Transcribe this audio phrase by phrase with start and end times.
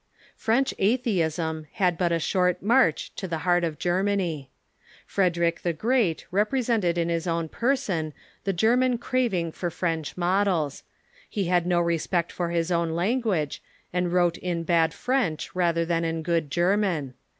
[0.35, 4.49] French Atheism had but a short march to the heart of Germany.
[5.05, 8.11] Frederick the Great represented in his own person
[8.43, 10.81] the German craving for French models.
[11.29, 13.61] He had no respect for his own language,
[13.93, 17.13] and wrote in bad French rather than in good German.